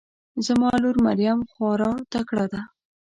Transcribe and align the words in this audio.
زما 0.45 0.71
لور 0.81 0.95
مريم 1.05 1.39
خواره 1.51 1.91
تکړه 2.13 2.45
ده 2.51 2.61